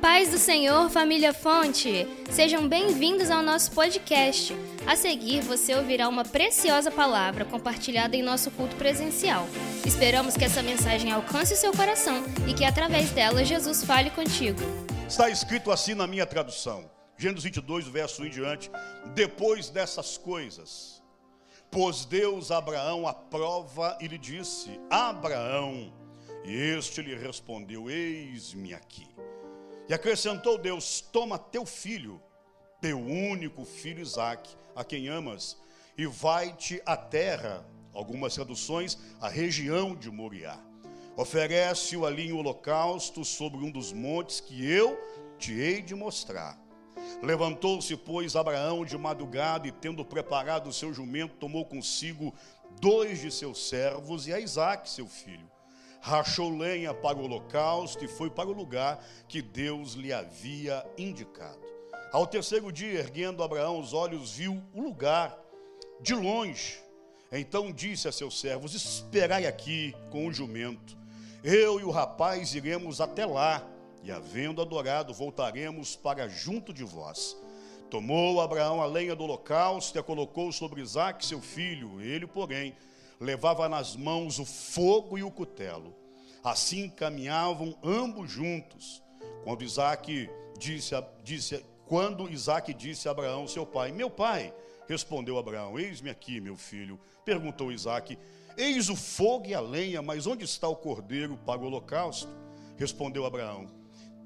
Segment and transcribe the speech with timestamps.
[0.00, 2.08] paz do Senhor, família Fonte!
[2.30, 4.56] Sejam bem-vindos ao nosso podcast.
[4.86, 9.46] A seguir, você ouvirá uma preciosa palavra compartilhada em nosso culto presencial.
[9.84, 14.58] Esperamos que essa mensagem alcance o seu coração e que, através dela, Jesus fale contigo.
[15.06, 18.70] Está escrito assim na minha tradução, Gênesis 22, verso 1 em diante.
[19.14, 21.02] Depois dessas coisas,
[21.70, 25.92] pôs Deus Abraão à prova e lhe disse: Abraão.
[26.42, 29.09] E este lhe respondeu: Eis-me aqui.
[29.90, 32.22] E acrescentou Deus: Toma teu filho,
[32.80, 35.58] teu único filho Isaque, a quem amas,
[35.98, 40.56] e vai-te à terra, algumas traduções, a região de Moriá.
[41.16, 44.96] Oferece-o ali em holocausto sobre um dos montes que eu
[45.40, 46.56] te hei de mostrar.
[47.20, 52.32] Levantou-se, pois, Abraão de madrugada e, tendo preparado o seu jumento, tomou consigo
[52.80, 55.49] dois de seus servos e a Isaque, seu filho
[56.00, 61.60] rachou lenha para o holocausto e foi para o lugar que Deus lhe havia indicado.
[62.12, 65.38] Ao terceiro dia, erguendo Abraão os olhos, viu o lugar
[66.00, 66.78] de longe.
[67.30, 70.98] Então disse a seus servos: Esperai aqui com o jumento.
[71.44, 73.64] Eu e o rapaz iremos até lá,
[74.02, 77.36] e havendo adorado, voltaremos para junto de vós.
[77.90, 82.00] Tomou Abraão a lenha do holocausto e a colocou sobre Isaque, seu filho.
[82.00, 82.74] Ele, porém,
[83.20, 85.94] levava nas mãos o fogo e o cutelo.
[86.42, 89.02] Assim caminhavam ambos juntos.
[89.44, 94.54] Quando Isaac disse, disse, quando Isaac disse a Abraão, seu pai, meu pai,
[94.88, 96.98] respondeu Abraão, eis-me aqui, meu filho.
[97.24, 98.18] Perguntou Isaac,
[98.56, 102.28] eis o fogo e a lenha, mas onde está o cordeiro para o holocausto?
[102.78, 103.68] Respondeu Abraão,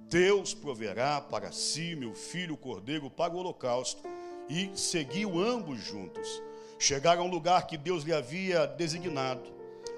[0.09, 4.03] Deus proverá para si, meu filho, o cordeiro para o holocausto.
[4.49, 6.41] E seguiu ambos juntos.
[6.85, 9.41] Chegaram ao lugar que Deus lhe havia designado.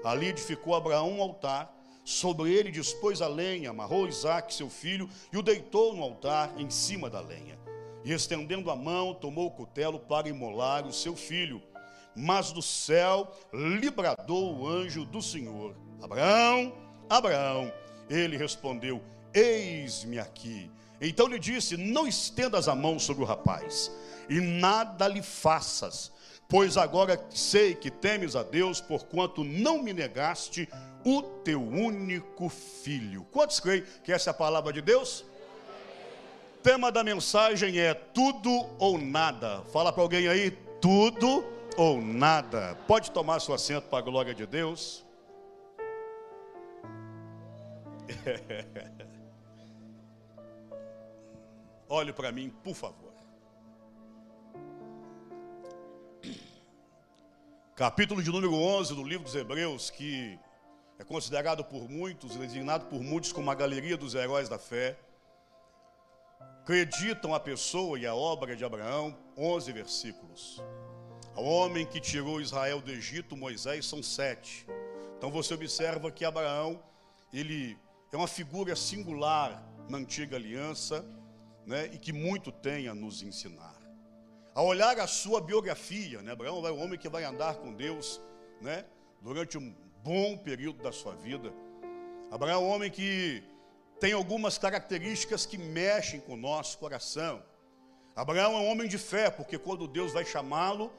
[0.05, 1.69] Ali edificou Abraão um altar.
[2.05, 6.69] Sobre ele dispôs a lenha, amarrou Isaac, seu filho, e o deitou no altar em
[6.69, 7.59] cima da lenha.
[8.05, 11.61] E estendendo a mão, tomou o cutelo para imolar o seu filho.
[12.15, 16.73] Mas do céu lhe bradou o anjo do Senhor: Abraão,
[17.09, 17.69] Abraão.
[18.09, 19.03] Ele respondeu:
[19.33, 20.71] Eis-me aqui.
[21.01, 23.91] Então lhe disse: Não estendas a mão sobre o rapaz,
[24.29, 26.15] e nada lhe faças
[26.47, 30.69] Pois agora sei que temes a Deus, porquanto não me negaste
[31.03, 33.25] o teu único filho.
[33.31, 35.25] Quantos creem que essa é a palavra de Deus?
[36.63, 38.49] Tema da mensagem é tudo
[38.79, 39.61] ou nada.
[39.73, 41.45] Fala para alguém aí, tudo
[41.77, 42.75] ou nada.
[42.87, 45.05] Pode tomar seu assento para a glória de Deus.
[51.89, 53.06] Olhe para mim, por favor.
[57.77, 60.39] Capítulo de número 11 do livro dos Hebreus, que
[60.97, 64.97] é considerado por muitos, designado por muitos como a galeria dos heróis da fé,
[66.63, 70.59] acreditam a pessoa e a obra de Abraão, 11 versículos.
[71.35, 74.65] Ao homem que tirou Israel do Egito, Moisés, são sete.
[75.15, 76.81] Então você observa que Abraão,
[77.31, 77.77] ele
[78.11, 81.05] é uma figura singular na antiga aliança,
[81.63, 83.76] né, e que muito tem a nos ensinar.
[84.57, 88.19] Ao olhar a sua biografia, né, Abraão é um homem que vai andar com Deus
[88.59, 88.85] né,
[89.21, 89.71] durante um
[90.03, 91.53] bom período da sua vida.
[92.31, 93.43] Abraão é um homem que
[93.99, 97.43] tem algumas características que mexem com o nosso coração.
[98.15, 100.91] Abraão é um homem de fé, porque quando Deus vai chamá-lo,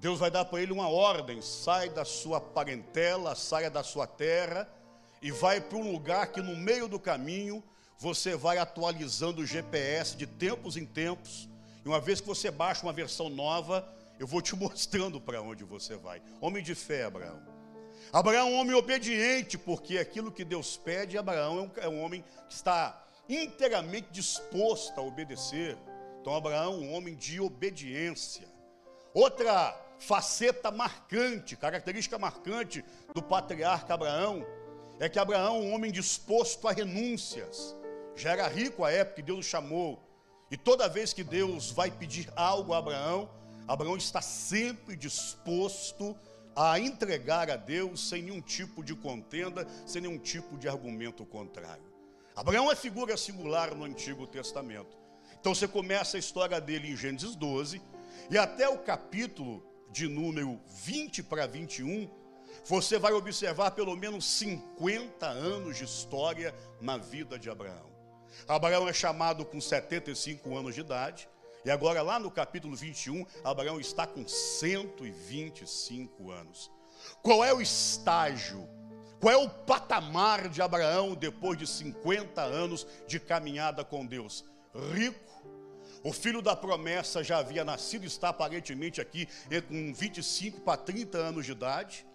[0.00, 4.66] Deus vai dar para ele uma ordem: sai da sua parentela, saia da sua terra
[5.20, 7.62] e vai para um lugar que no meio do caminho
[7.98, 11.50] você vai atualizando o GPS de tempos em tempos
[11.88, 13.88] e uma vez que você baixa uma versão nova,
[14.18, 16.20] eu vou te mostrando para onde você vai.
[16.38, 17.40] Homem de fé, Abraão.
[18.12, 22.02] Abraão é um homem obediente, porque aquilo que Deus pede, Abraão é um, é um
[22.02, 25.78] homem que está inteiramente disposto a obedecer.
[26.20, 28.46] Então, Abraão é um homem de obediência.
[29.14, 32.84] Outra faceta marcante, característica marcante
[33.14, 34.46] do patriarca Abraão,
[35.00, 37.74] é que Abraão é um homem disposto a renúncias.
[38.14, 40.06] Já era rico à época que Deus o chamou
[40.50, 43.30] e toda vez que Deus vai pedir algo a Abraão,
[43.66, 46.16] Abraão está sempre disposto
[46.56, 51.84] a entregar a Deus sem nenhum tipo de contenda, sem nenhum tipo de argumento contrário.
[52.34, 54.96] Abraão é figura singular no Antigo Testamento.
[55.38, 57.80] Então você começa a história dele em Gênesis 12,
[58.30, 62.10] e até o capítulo de número 20 para 21,
[62.64, 67.97] você vai observar pelo menos 50 anos de história na vida de Abraão.
[68.46, 71.28] Abraão é chamado com 75 anos de idade.
[71.64, 76.70] E agora, lá no capítulo 21, Abraão está com 125 anos.
[77.22, 78.68] Qual é o estágio?
[79.20, 84.44] Qual é o patamar de Abraão depois de 50 anos de caminhada com Deus?
[84.94, 85.18] Rico,
[86.04, 89.28] o filho da promessa já havia nascido, está aparentemente aqui
[89.66, 92.06] com 25 para 30 anos de idade,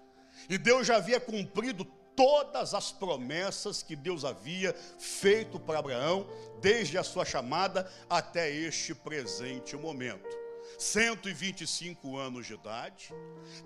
[0.49, 6.27] e Deus já havia cumprido todas as promessas que Deus havia feito para Abraão,
[6.61, 10.43] desde a sua chamada até este presente momento.
[10.77, 13.13] 125 anos de idade,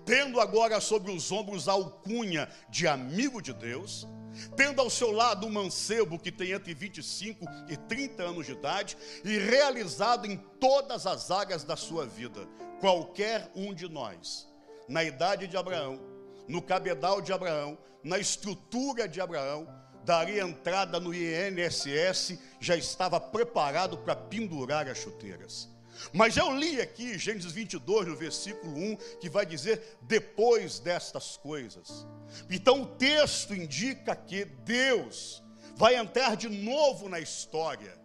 [0.05, 4.07] tendo agora sobre os ombros a alcunha de amigo de Deus,
[4.55, 8.97] tendo ao seu lado um mancebo que tem entre 25 e 30 anos de idade
[9.23, 12.47] e realizado em todas as áreas da sua vida.
[12.79, 14.47] Qualquer um de nós,
[14.87, 15.99] na idade de Abraão,
[16.47, 17.77] no cabedal de Abraão,
[18.07, 19.67] na estrutura de Abraão,
[20.05, 25.69] daria entrada no INSS, já estava preparado para pendurar as chuteiras.
[26.13, 32.07] Mas eu li aqui Gênesis 22, no versículo 1, que vai dizer depois destas coisas.
[32.49, 35.43] Então o texto indica que Deus
[35.75, 37.99] vai entrar de novo na história.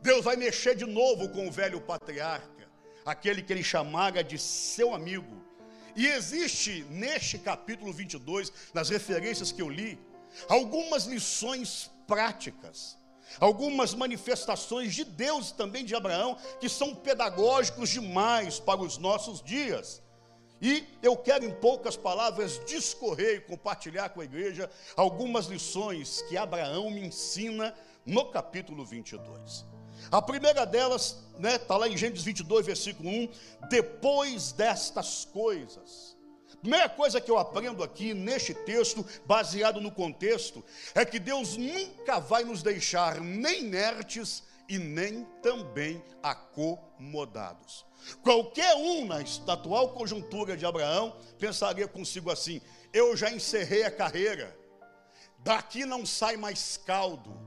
[0.00, 2.68] Deus vai mexer de novo com o velho patriarca,
[3.04, 5.43] aquele que ele chamara de seu amigo.
[5.96, 9.98] E existe neste capítulo 22, nas referências que eu li,
[10.48, 12.96] algumas lições práticas
[13.40, 19.42] algumas manifestações de Deus e também de Abraão, que são pedagógicos demais para os nossos
[19.42, 20.02] dias.
[20.60, 26.36] E eu quero, em poucas palavras, discorrer e compartilhar com a igreja algumas lições que
[26.36, 27.74] Abraão me ensina
[28.06, 29.73] no capítulo 22.
[30.10, 33.28] A primeira delas, está né, tá lá em Gênesis 22, versículo 1:
[33.68, 36.14] depois destas coisas.
[36.60, 40.64] Primeira coisa que eu aprendo aqui neste texto, baseado no contexto,
[40.94, 47.84] é que Deus nunca vai nos deixar nem inertes e nem também acomodados.
[48.22, 49.18] Qualquer um na
[49.48, 52.60] atual conjuntura de Abraão pensaria consigo assim:
[52.92, 54.56] eu já encerrei a carreira,
[55.40, 57.43] daqui não sai mais caldo.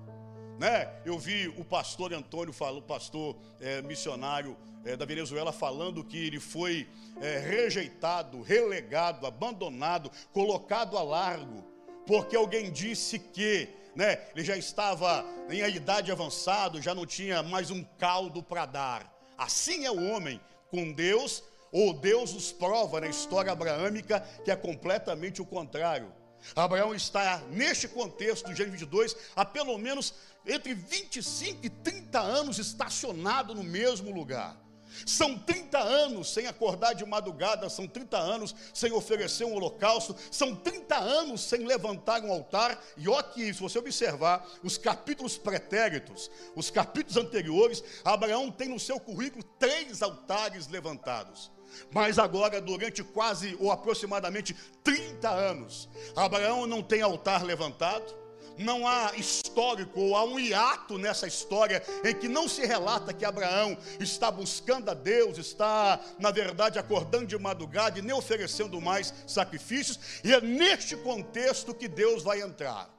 [0.59, 0.89] Né?
[1.05, 6.39] Eu vi o pastor Antônio, o pastor é, missionário é, da Venezuela falando que ele
[6.39, 6.87] foi
[7.21, 11.63] é, rejeitado, relegado, abandonado, colocado a largo,
[12.05, 17.69] porque alguém disse que né, ele já estava em idade avançada, já não tinha mais
[17.69, 19.13] um caldo para dar.
[19.37, 20.39] Assim é o homem
[20.69, 26.11] com Deus, ou Deus os prova na história abraâmica que é completamente o contrário.
[26.55, 30.13] Abraão está neste contexto do Gênesis 22 há pelo menos
[30.45, 34.57] entre 25 e 30 anos estacionado no mesmo lugar.
[35.05, 40.55] São 30 anos sem acordar de madrugada, são 30 anos sem oferecer um holocausto, são
[40.55, 42.81] 30 anos sem levantar um altar.
[42.95, 48.79] E olha que, se você observar os capítulos pretéritos, os capítulos anteriores, Abraão tem no
[48.79, 51.51] seu currículo três altares levantados.
[51.91, 58.27] Mas agora, durante quase ou aproximadamente 30 anos, Abraão não tem altar levantado
[58.57, 63.25] não há histórico ou há um hiato nessa história em que não se relata que
[63.25, 69.13] Abraão está buscando a Deus, está, na verdade, acordando de madrugada e nem oferecendo mais
[69.25, 72.89] sacrifícios, e é neste contexto que Deus vai entrar.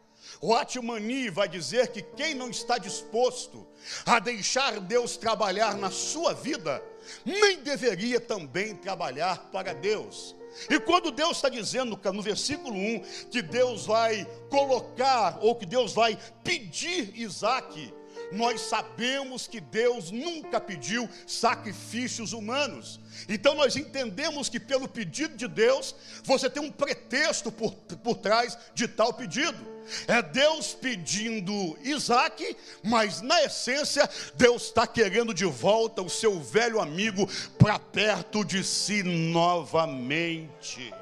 [0.40, 3.66] O Atmani vai dizer que quem não está disposto
[4.04, 6.82] a deixar Deus trabalhar na sua vida,
[7.24, 10.34] nem deveria também trabalhar para Deus.
[10.68, 15.92] E quando Deus está dizendo no versículo 1 que Deus vai colocar, ou que Deus
[15.92, 17.94] vai pedir Isaac,
[18.32, 23.00] nós sabemos que Deus nunca pediu sacrifícios humanos.
[23.28, 28.56] Então nós entendemos que pelo pedido de Deus, você tem um pretexto por, por trás
[28.74, 29.78] de tal pedido.
[30.06, 36.80] É Deus pedindo Isaac, mas na essência, Deus está querendo de volta o seu velho
[36.80, 37.26] amigo
[37.58, 40.92] para perto de si novamente.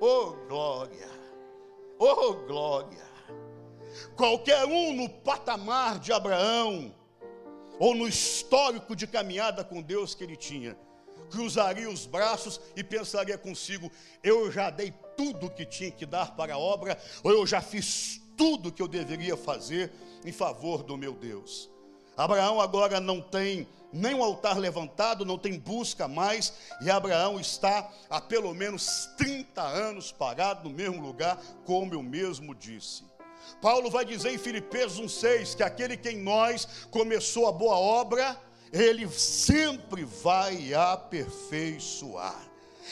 [0.00, 1.08] Oh glória!
[1.98, 3.07] Oh glória!
[4.16, 6.94] Qualquer um no patamar de Abraão,
[7.78, 10.76] ou no histórico de caminhada com Deus que ele tinha,
[11.30, 13.90] cruzaria os braços e pensaria consigo:
[14.22, 18.20] eu já dei tudo que tinha que dar para a obra, ou eu já fiz
[18.36, 19.92] tudo que eu deveria fazer
[20.24, 21.70] em favor do meu Deus.
[22.16, 27.90] Abraão agora não tem nem um altar levantado, não tem busca mais, e Abraão está
[28.10, 33.04] há pelo menos 30 anos parado no mesmo lugar, como eu mesmo disse.
[33.60, 38.38] Paulo vai dizer em Filipenses 1,6 que aquele que em nós começou a boa obra,
[38.72, 42.48] ele sempre vai aperfeiçoar.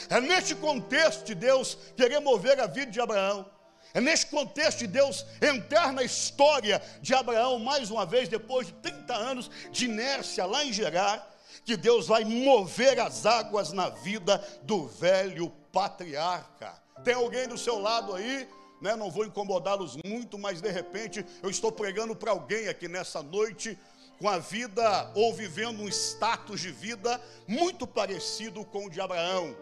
[0.09, 3.45] É neste contexto de Deus querer mover a vida de Abraão.
[3.93, 8.73] É neste contexto de Deus entrar na história de Abraão, mais uma vez, depois de
[8.73, 11.35] 30 anos de inércia lá em Gerar,
[11.65, 16.73] que Deus vai mover as águas na vida do velho patriarca.
[17.03, 18.47] Tem alguém do seu lado aí?
[18.81, 18.95] Né?
[18.95, 23.77] não vou incomodá-los muito, mas de repente eu estou pregando para alguém aqui nessa noite
[24.19, 29.55] com a vida ou vivendo um status de vida muito parecido com o de Abraão.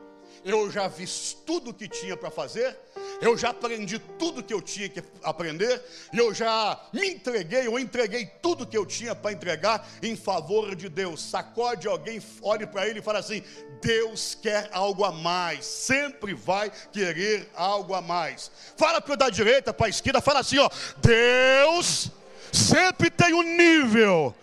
[0.43, 2.77] Eu já fiz tudo o que tinha para fazer,
[3.25, 5.82] eu já aprendi tudo que eu tinha que aprender,
[6.13, 10.88] eu já me entreguei, eu entreguei tudo que eu tinha para entregar em favor de
[10.88, 11.22] Deus.
[11.22, 13.41] Sacode alguém, olhe para ele e fala assim:
[13.82, 18.51] Deus quer algo a mais, sempre vai querer algo a mais.
[18.77, 22.12] Fala para o da direita, para a esquerda, fala assim: ó, Deus
[22.51, 24.36] sempre tem um nível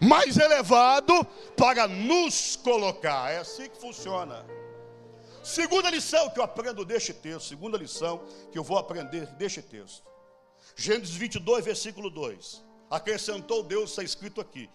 [0.00, 1.26] mais elevado
[1.56, 3.32] para nos colocar.
[3.32, 4.46] É assim que funciona.
[5.48, 10.04] Segunda lição que eu aprendo deste texto, segunda lição que eu vou aprender deste texto.
[10.76, 12.62] Gênesis 22, versículo 2.
[12.90, 14.68] Acrescentou Deus, está escrito aqui: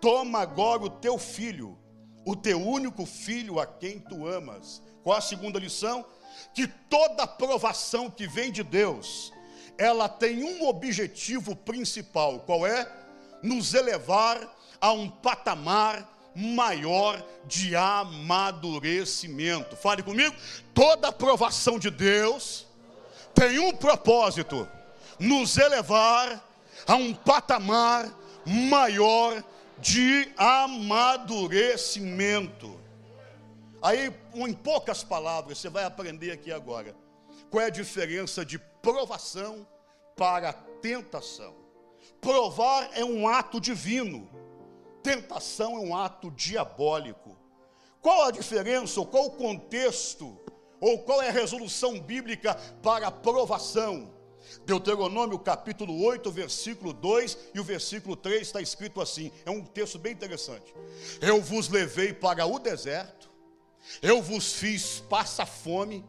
[0.00, 1.78] Toma agora o teu filho,
[2.24, 4.82] o teu único filho a quem tu amas.
[5.04, 6.04] Qual a segunda lição?
[6.52, 9.32] Que toda aprovação que vem de Deus,
[9.78, 12.92] ela tem um objetivo principal, qual é?
[13.44, 19.74] Nos elevar a um patamar maior de amadurecimento.
[19.74, 20.36] Fale comigo.
[20.74, 22.66] Toda aprovação de Deus
[23.34, 24.68] tem um propósito:
[25.18, 26.46] nos elevar
[26.86, 28.14] a um patamar
[28.44, 29.42] maior
[29.78, 32.78] de amadurecimento.
[33.82, 36.94] Aí, em poucas palavras, você vai aprender aqui agora
[37.50, 39.66] qual é a diferença de provação
[40.16, 41.54] para tentação.
[42.20, 44.28] Provar é um ato divino
[45.06, 47.38] tentação é um ato diabólico.
[48.02, 50.36] Qual a diferença, ou qual o contexto,
[50.80, 54.12] ou qual é a resolução bíblica para a provação?
[54.64, 59.96] Deuteronômio capítulo 8, versículo 2 e o versículo 3 está escrito assim: é um texto
[59.96, 60.74] bem interessante.
[61.20, 63.30] Eu vos levei para o deserto,
[64.02, 66.04] eu vos fiz passar fome,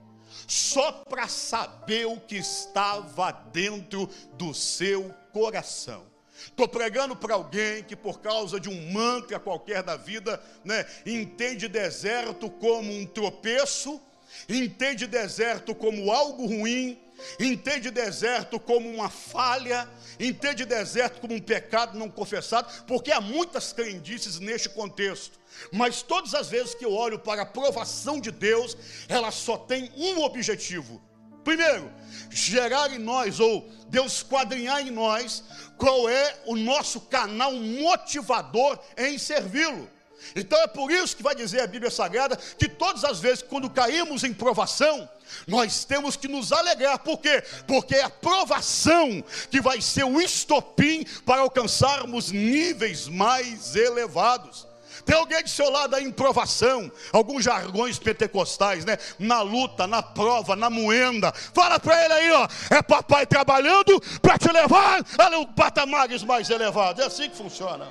[0.47, 6.16] só para saber o que estava dentro do seu coração.
[6.47, 11.67] Estou pregando para alguém que, por causa de um mantra qualquer da vida, né, entende
[11.67, 14.01] deserto como um tropeço,
[14.49, 16.99] entende deserto como algo ruim,
[17.39, 19.87] entende deserto como uma falha,
[20.19, 25.39] entende deserto como um pecado não confessado, porque há muitas crendices neste contexto.
[25.71, 28.77] Mas todas as vezes que eu olho para a aprovação de Deus,
[29.07, 31.01] ela só tem um objetivo:
[31.47, 31.89] Primeiro,
[32.29, 35.45] gerar em nós, ou Deus quadrinhar em nós,
[35.77, 39.89] qual é o nosso canal motivador em servi-lo.
[40.35, 43.69] Então é por isso que vai dizer a Bíblia Sagrada que todas as vezes quando
[43.69, 45.09] caímos em provação,
[45.47, 46.99] nós temos que nos alegrar.
[46.99, 47.41] Por quê?
[47.65, 54.66] Porque é a provação que vai ser o estopim para alcançarmos níveis mais elevados.
[55.07, 58.97] Tem alguém do seu lado aí em provação, alguns jargões pentecostais, né?
[59.17, 61.31] Na luta, na prova, na moenda.
[61.31, 62.47] Fala para ele aí, ó.
[62.69, 67.01] É papai trabalhando para te levar a patamares mais elevados.
[67.01, 67.89] É assim que funciona.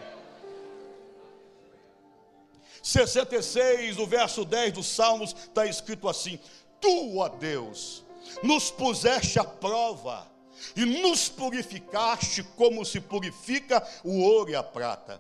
[2.83, 6.39] 66, o verso 10 dos Salmos, está escrito assim:
[6.79, 8.05] Tu, ó Deus,
[8.43, 10.31] nos puseste à prova
[10.77, 15.19] e nos purificaste como se purifica o ouro e a prata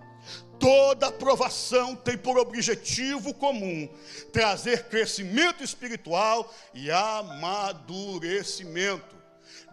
[0.58, 3.86] Toda aprovação tem por objetivo comum
[4.32, 9.14] trazer crescimento espiritual e amadurecimento.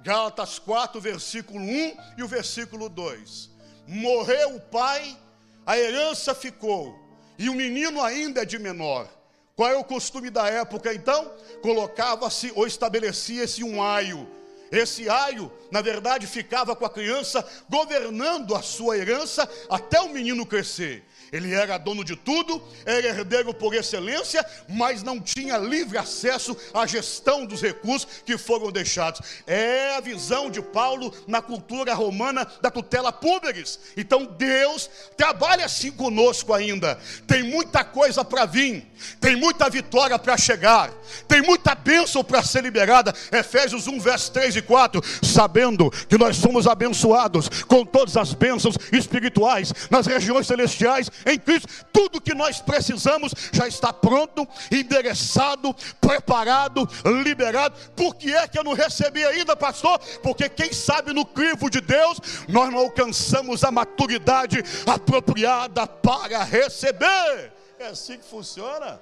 [0.03, 3.49] Gálatas 4, versículo 1 e o versículo 2.
[3.87, 5.17] Morreu o pai,
[5.65, 6.99] a herança ficou,
[7.37, 9.07] e o menino ainda é de menor.
[9.55, 11.31] Qual é o costume da época então?
[11.61, 14.29] Colocava-se ou estabelecia-se um aio
[14.73, 20.45] esse aio, na verdade, ficava com a criança governando a sua herança até o menino
[20.47, 21.03] crescer.
[21.33, 26.85] Ele era dono de tudo, era herdeiro por excelência, mas não tinha livre acesso à
[26.85, 29.19] gestão dos recursos que foram deixados.
[29.47, 33.79] É a visão de Paulo na cultura romana da tutela públicas.
[33.97, 34.87] Então Deus
[35.17, 36.99] trabalha assim conosco ainda.
[37.25, 38.87] Tem muita coisa para vir,
[39.19, 40.91] tem muita vitória para chegar,
[41.27, 43.11] tem muita bênção para ser liberada.
[43.31, 45.01] Efésios 1, verso 3 e 4.
[45.23, 51.67] Sabendo que nós somos abençoados com todas as bênçãos espirituais nas regiões celestiais em Cristo,
[51.91, 56.87] tudo que nós precisamos já está pronto, endereçado, preparado,
[57.23, 57.77] liberado.
[57.95, 59.99] Por que é que eu não recebi ainda, pastor?
[60.21, 67.53] Porque quem sabe no crivo de Deus, nós não alcançamos a maturidade apropriada para receber.
[67.79, 68.99] É assim que funciona.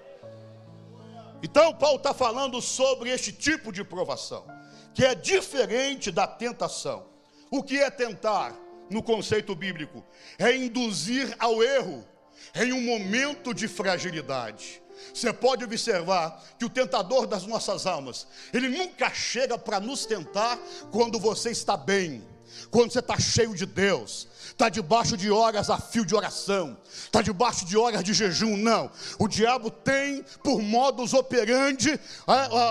[1.44, 4.46] Então, Paulo está falando sobre este tipo de provação,
[4.94, 7.06] que é diferente da tentação.
[7.50, 8.56] O que é tentar,
[8.90, 10.06] no conceito bíblico?
[10.38, 12.08] É induzir ao erro
[12.56, 14.82] em um momento de fragilidade.
[15.14, 20.58] Você pode observar que o tentador das nossas almas, ele nunca chega para nos tentar
[20.92, 22.24] quando você está bem,
[22.70, 27.22] quando você está cheio de Deus, está debaixo de horas a fio de oração, está
[27.22, 28.92] debaixo de horas de jejum, não.
[29.18, 32.00] O diabo tem por modus operandi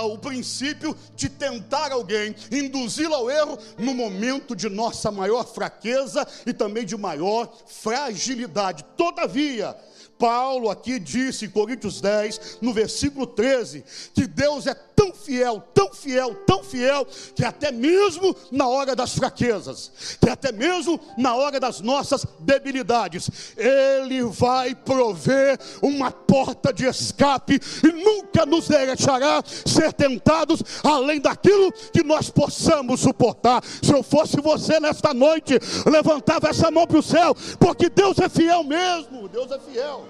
[0.05, 6.53] o princípio de tentar alguém, induzi-lo ao erro no momento de nossa maior fraqueza e
[6.53, 8.85] também de maior fragilidade.
[8.97, 9.77] Todavia,
[10.19, 13.83] Paulo aqui disse em Coríntios 10, no versículo 13,
[14.15, 19.15] que Deus é tão fiel, tão fiel, tão fiel, que até mesmo na hora das
[19.15, 27.61] fraquezas, que até mesmo na hora nossas debilidades, Ele vai prover uma porta de escape
[27.85, 33.63] e nunca nos deixará ser tentados além daquilo que nós possamos suportar.
[33.83, 38.29] Se eu fosse você nesta noite, levantava essa mão para o céu, porque Deus é
[38.29, 40.05] fiel mesmo, Deus é fiel.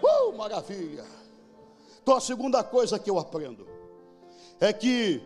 [0.00, 1.04] Uh, maravilha.
[2.00, 3.66] Então a segunda coisa que eu aprendo
[4.60, 5.20] é que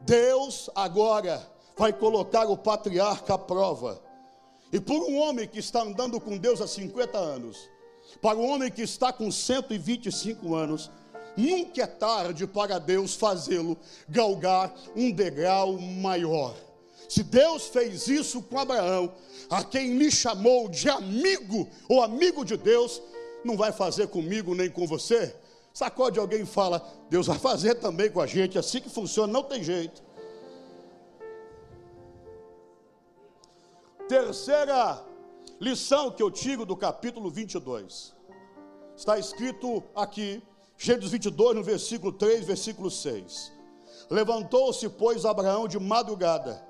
[0.00, 1.40] Deus agora
[1.76, 4.00] vai colocar o patriarca à prova.
[4.74, 7.70] E por um homem que está andando com Deus há 50 anos,
[8.20, 10.90] para um homem que está com 125 anos,
[11.36, 13.78] nunca é tarde para Deus fazê-lo
[14.08, 16.56] galgar um degrau maior.
[17.08, 19.14] Se Deus fez isso com Abraão,
[19.48, 23.00] a quem me chamou de amigo ou amigo de Deus,
[23.44, 25.36] não vai fazer comigo nem com você?
[25.72, 29.44] Sacode alguém e fala: Deus vai fazer também com a gente, assim que funciona, não
[29.44, 30.02] tem jeito.
[34.08, 35.04] Terceira
[35.60, 38.14] lição que eu tiro do capítulo 22.
[38.96, 40.42] Está escrito aqui,
[40.76, 43.52] Gênesis 22, no versículo 3, versículo 6.
[44.10, 46.64] Levantou-se, pois, Abraão de madrugada,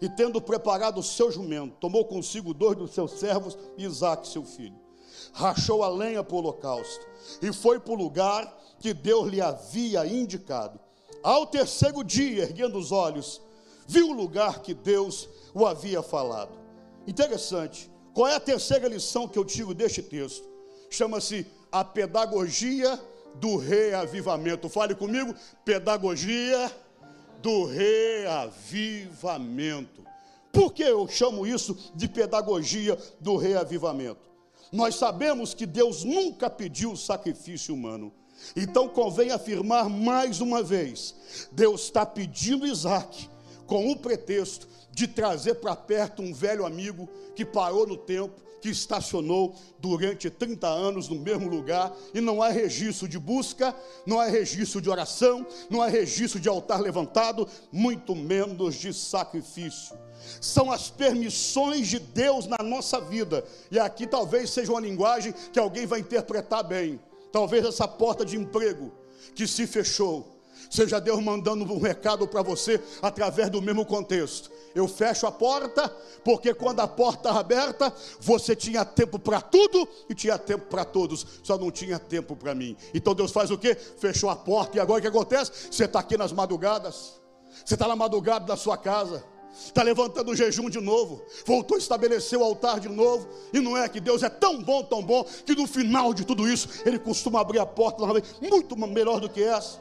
[0.00, 4.44] e tendo preparado o seu jumento, tomou consigo dois dos seus servos e Isaque, seu
[4.44, 4.84] filho
[5.32, 7.06] rachou a lenha para o holocausto
[7.42, 10.78] e foi para o lugar que Deus lhe havia indicado.
[11.22, 13.40] Ao terceiro dia, erguendo os olhos,
[13.86, 16.58] viu o lugar que Deus o havia falado.
[17.06, 17.90] Interessante.
[18.12, 20.48] Qual é a terceira lição que eu tiro deste texto?
[20.88, 22.98] Chama-se a pedagogia
[23.34, 24.68] do reavivamento.
[24.68, 26.70] Fale comigo, pedagogia
[27.42, 30.04] do reavivamento.
[30.52, 34.32] Por que eu chamo isso de pedagogia do reavivamento?
[34.70, 38.12] Nós sabemos que Deus nunca pediu sacrifício humano.
[38.54, 43.28] Então convém afirmar mais uma vez: Deus está pedindo Isaac
[43.66, 48.70] com o pretexto de trazer para perto um velho amigo que parou no tempo, que
[48.70, 53.74] estacionou durante 30 anos no mesmo lugar, e não há registro de busca,
[54.06, 59.98] não há registro de oração, não há registro de altar levantado, muito menos de sacrifício
[60.40, 63.44] são as permissões de Deus na nossa vida.
[63.70, 67.00] E aqui talvez seja uma linguagem que alguém vai interpretar bem.
[67.32, 68.92] Talvez essa porta de emprego
[69.34, 70.33] que se fechou,
[70.70, 74.50] seja Deus mandando um recado para você através do mesmo contexto.
[74.74, 75.88] Eu fecho a porta,
[76.24, 80.84] porque quando a porta é aberta, você tinha tempo para tudo e tinha tempo para
[80.84, 82.76] todos, só não tinha tempo para mim.
[82.92, 83.74] Então Deus faz o que?
[83.74, 85.52] Fechou a porta, e agora o que acontece?
[85.70, 87.20] Você está aqui nas madrugadas,
[87.64, 89.24] você está na madrugada da sua casa
[89.56, 93.76] está levantando o jejum de novo, voltou a estabelecer o altar de novo, e não
[93.76, 96.98] é que Deus é tão bom, tão bom, que no final de tudo isso, Ele
[96.98, 98.04] costuma abrir a porta
[98.40, 99.78] muito melhor do que essa.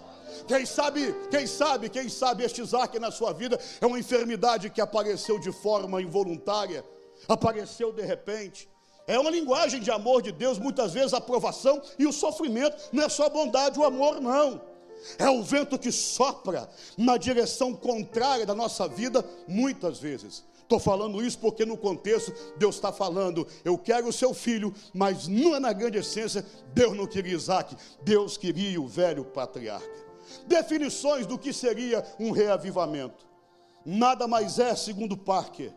[0.47, 4.81] Quem sabe, quem sabe, quem sabe este Isaac na sua vida é uma enfermidade que
[4.81, 6.83] apareceu de forma involuntária,
[7.27, 8.69] apareceu de repente.
[9.05, 13.03] É uma linguagem de amor de Deus, muitas vezes a aprovação e o sofrimento, não
[13.03, 14.61] é só bondade, o amor não.
[15.17, 20.43] É o vento que sopra na direção contrária da nossa vida, muitas vezes.
[20.61, 25.27] Estou falando isso porque no contexto Deus está falando, eu quero o seu filho, mas
[25.27, 30.02] não é na grande essência, Deus não queria Isaac, Deus queria o velho patriarca.
[30.45, 33.25] Definições do que seria um reavivamento.
[33.85, 35.73] Nada mais é, segundo Parker,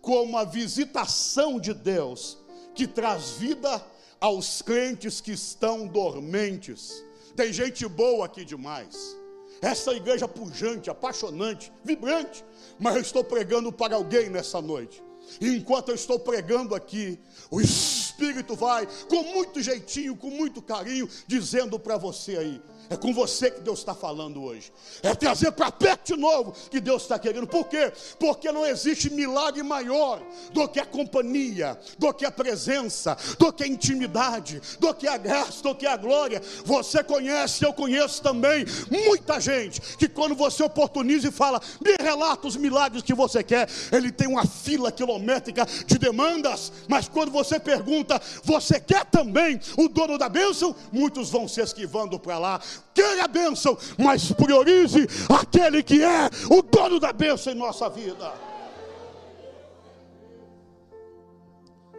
[0.00, 2.38] como a visitação de Deus
[2.74, 3.84] que traz vida
[4.20, 7.02] aos crentes que estão dormentes
[7.40, 9.16] tem gente boa aqui demais.
[9.62, 12.44] Essa igreja pujante, apaixonante, vibrante.
[12.78, 15.02] Mas eu estou pregando para alguém nessa noite.
[15.40, 17.18] E enquanto eu estou pregando aqui,
[17.50, 23.14] o Espírito vai, com muito jeitinho, com muito carinho, dizendo para você aí: é com
[23.14, 24.72] você que Deus está falando hoje.
[25.00, 27.46] É trazer para perto de novo que Deus está querendo.
[27.46, 27.92] Por quê?
[28.18, 30.20] Porque não existe milagre maior
[30.52, 35.16] do que a companhia, do que a presença, do que a intimidade, do que a
[35.16, 36.42] graça, do que a glória.
[36.64, 42.48] Você conhece, eu conheço também muita gente que quando você oportuniza e fala, me relata
[42.48, 47.60] os milagres que você quer, ele tem uma fila quilométrica de demandas, mas quando você
[47.60, 50.74] pergunta, você quer também o dono da bênção?
[50.90, 52.60] Muitos vão se esquivando para lá.
[52.94, 58.32] Quer a bênção, mas priorize aquele que é o dono da bênção em nossa vida.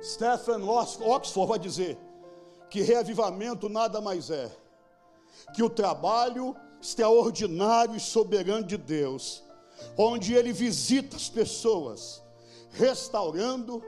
[0.02, 1.98] Stephen Oxford vai dizer
[2.70, 4.52] que reavivamento nada mais é
[5.54, 9.44] que o trabalho extraordinário e soberano de Deus,
[9.98, 12.22] onde Ele visita as pessoas,
[12.72, 13.84] restaurando,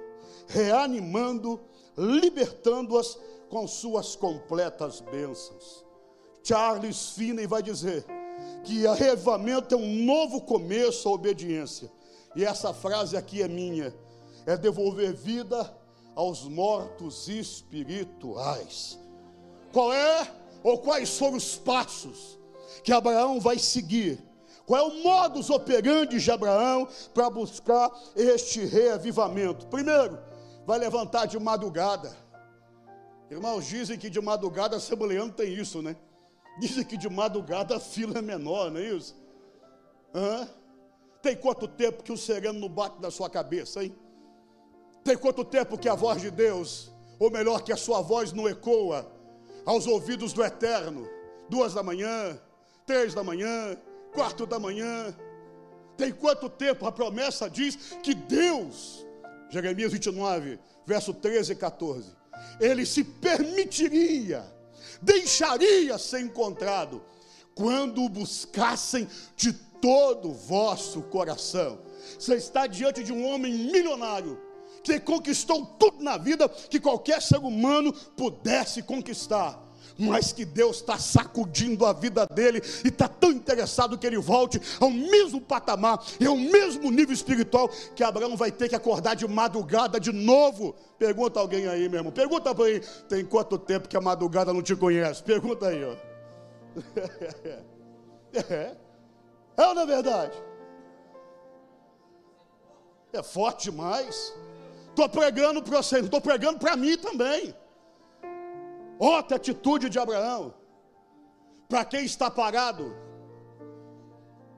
[0.47, 1.59] reanimando,
[1.97, 3.17] libertando-as
[3.49, 5.82] com suas completas bênçãos.
[6.43, 8.05] Charles Finney vai dizer
[8.63, 11.89] que arrevamento é um novo começo à obediência.
[12.35, 13.93] E essa frase aqui é minha:
[14.45, 15.73] é devolver vida
[16.15, 18.99] aos mortos espirituais.
[19.71, 20.27] Qual é
[20.61, 22.37] ou quais foram os passos
[22.83, 24.21] que Abraão vai seguir?
[24.65, 29.67] Qual é o modus operandi de Abraão para buscar este reavivamento?
[29.67, 30.17] Primeiro,
[30.65, 32.15] vai levantar de madrugada.
[33.29, 35.97] Irmãos, dizem que de madrugada a Assembleia tem isso, né?
[36.59, 39.15] Dizem que de madrugada a fila é menor, não é isso?
[40.13, 40.47] Hã?
[41.21, 43.95] Tem quanto tempo que o sereno não bate na sua cabeça, hein?
[45.03, 48.47] Tem quanto tempo que a voz de Deus, ou melhor, que a sua voz não
[48.47, 49.11] ecoa
[49.65, 51.09] aos ouvidos do eterno?
[51.49, 52.39] Duas da manhã,
[52.85, 53.77] três da manhã,
[54.13, 55.15] quatro da manhã.
[55.97, 59.05] Tem quanto tempo a promessa diz que Deus,
[59.49, 62.15] Jeremias 29, verso 13 e 14,
[62.59, 64.43] ele se permitiria,
[65.03, 67.03] deixaria ser encontrado
[67.55, 71.79] quando o buscassem de todo o vosso coração.
[72.17, 74.39] Você está diante de um homem milionário
[74.83, 79.62] que conquistou tudo na vida que qualquer ser humano pudesse conquistar.
[79.97, 84.59] Mas que Deus está sacudindo a vida dele e está tão interessado que ele volte
[84.79, 89.27] ao mesmo patamar e ao mesmo nível espiritual que Abraão vai ter que acordar de
[89.27, 90.75] madrugada de novo.
[90.97, 92.11] Pergunta alguém aí, meu irmão.
[92.11, 95.23] Pergunta para aí, tem quanto tempo que a madrugada não te conhece?
[95.23, 95.95] Pergunta aí, ó.
[98.35, 98.75] É,
[99.57, 100.33] é ou não é verdade?
[103.13, 104.33] É forte demais.
[104.89, 107.53] Estou pregando para você, estou pregando para mim também.
[108.99, 110.53] Outra atitude de Abraão.
[111.67, 112.95] Para quem está parado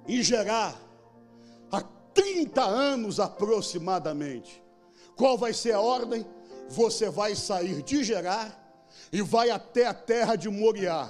[0.08, 0.80] em gerar
[1.72, 1.82] há
[2.14, 4.64] 30 anos aproximadamente.
[5.16, 6.26] Qual vai ser a ordem?
[6.68, 8.62] Você vai sair de Gerar
[9.12, 11.10] e vai até a terra de Moriá.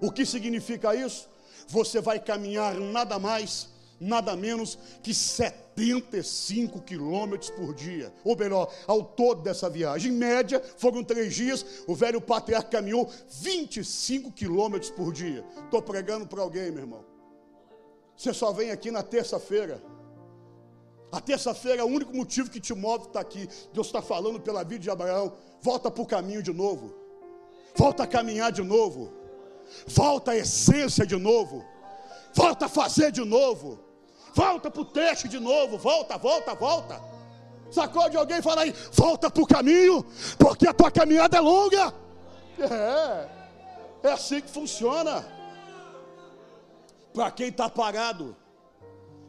[0.00, 1.28] O que significa isso?
[1.68, 3.70] Você vai caminhar nada mais,
[4.04, 10.12] nada menos que 70 75 quilômetros por dia, ou melhor, ao todo dessa viagem.
[10.12, 15.44] Em média, foram três dias, o velho patriarca caminhou 25 quilômetros por dia.
[15.64, 17.04] Estou pregando para alguém, meu irmão.
[18.16, 19.82] Você só vem aqui na terça-feira.
[21.10, 23.48] A terça-feira é o único motivo que te move estar aqui.
[23.72, 25.32] Deus está falando pela vida de Abraão.
[25.60, 26.94] Volta para o caminho de novo.
[27.74, 29.12] Volta a caminhar de novo.
[29.86, 31.64] Volta a essência de novo.
[32.32, 33.83] Volta a fazer de novo
[34.34, 37.00] volta para o teste de novo, volta, volta, volta.
[37.70, 40.04] Sacode alguém e fala aí, volta para o caminho,
[40.38, 41.94] porque a tua caminhada é longa.
[42.58, 43.28] É,
[44.08, 45.24] é assim que funciona.
[47.12, 48.36] Para quem está parado,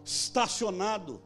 [0.03, 1.21] estacionado,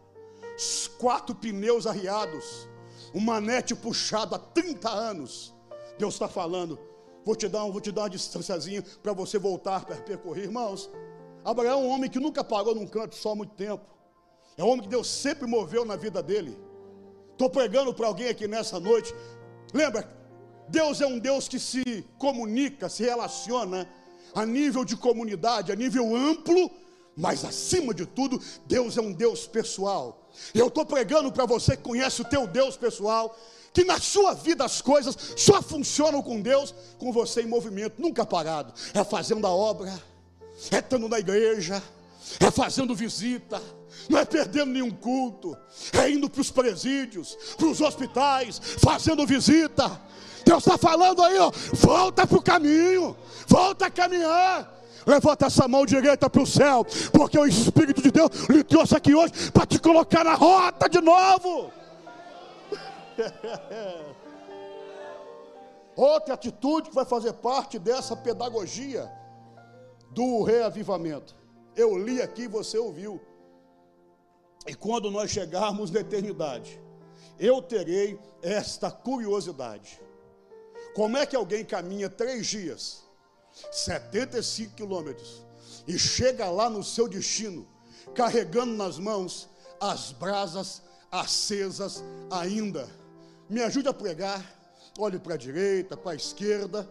[0.58, 2.68] os quatro pneus arriados,
[3.14, 5.54] um manete puxado há 30 anos,
[5.98, 6.78] Deus está falando,
[7.26, 10.90] vou te dar, vou te dar uma distânciazinha para você voltar para percorrer, irmãos.
[11.44, 13.86] Abraão é um homem que nunca parou num canto só há muito tempo.
[14.58, 16.58] É um homem que Deus sempre moveu na vida dele.
[17.32, 19.14] Estou pregando para alguém aqui nessa noite.
[19.74, 20.10] Lembra,
[20.68, 23.88] Deus é um Deus que se comunica, se relaciona
[24.34, 26.70] a nível de comunidade, a nível amplo,
[27.16, 30.30] mas acima de tudo, Deus é um Deus pessoal.
[30.54, 33.36] Eu estou pregando para você que conhece o teu Deus pessoal,
[33.74, 38.26] que na sua vida as coisas só funcionam com Deus, com você em movimento, nunca
[38.26, 38.74] parado.
[38.94, 40.02] É fazendo a obra,
[40.72, 41.82] é estando na igreja,
[42.40, 43.62] é fazendo visita,
[44.10, 45.58] não é perdendo nenhum culto,
[45.94, 50.00] é indo para os presídios, para os hospitais, fazendo visita.
[50.46, 53.16] Deus está falando aí, ó, volta para o caminho,
[53.48, 54.78] volta a caminhar.
[55.06, 59.16] Levanta essa mão direita para o céu, porque o Espírito de Deus lhe trouxe aqui
[59.16, 61.72] hoje para te colocar na rota de novo.
[65.96, 69.19] Outra atitude que vai fazer parte dessa pedagogia
[70.20, 71.34] do reavivamento.
[71.74, 73.22] Eu li aqui, você ouviu.
[74.68, 76.78] E quando nós chegarmos na eternidade,
[77.40, 79.98] eu terei esta curiosidade.
[80.94, 83.06] Como é que alguém caminha três dias,
[83.72, 85.46] 75 quilômetros,
[85.88, 87.66] e chega lá no seu destino,
[88.14, 89.48] carregando nas mãos
[89.80, 92.90] as brasas acesas ainda.
[93.50, 94.44] Me ajude a pregar.
[94.98, 96.84] Olhe para a direita, para a esquerda.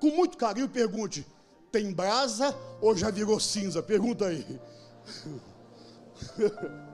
[0.00, 1.26] Com muito carinho, pergunte:
[1.78, 3.80] tem brasa ou já virou cinza?
[3.80, 4.60] Pergunta aí.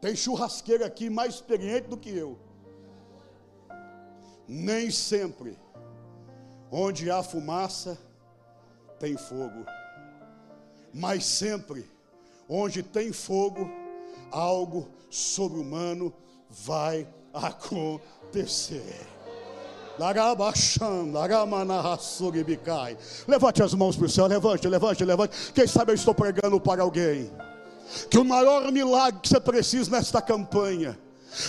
[0.00, 2.38] Tem churrasqueiro aqui mais experiente do que eu.
[4.46, 5.58] Nem sempre,
[6.70, 7.98] onde há fumaça,
[9.00, 9.64] tem fogo.
[10.92, 11.90] Mas sempre,
[12.46, 13.66] onde tem fogo,
[14.30, 16.12] algo sobre-humano
[16.50, 17.23] vai acontecer.
[23.28, 25.52] Levante as mãos para o céu, levante, levante, levante.
[25.52, 27.30] Quem sabe eu estou pregando para alguém.
[28.10, 30.98] Que o maior milagre que você precisa nesta campanha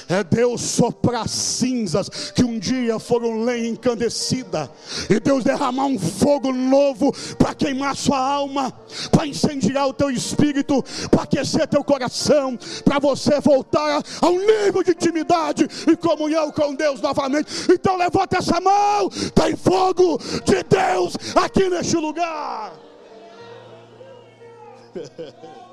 [0.09, 4.69] é Deus soprar cinzas que um dia foram lenha encandecida,
[5.09, 8.71] e Deus derramar um fogo novo para queimar sua alma,
[9.11, 14.83] para incendiar o teu espírito, para aquecer teu coração, para você voltar a um nível
[14.83, 17.51] de intimidade e comunhão com Deus novamente.
[17.71, 22.73] Então levanta essa mão, tem fogo de Deus aqui neste lugar.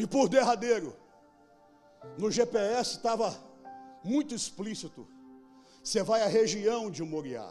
[0.00, 0.96] E por derradeiro,
[2.16, 3.38] no GPS estava
[4.02, 5.06] muito explícito.
[5.84, 7.46] Você vai à região de Moriá.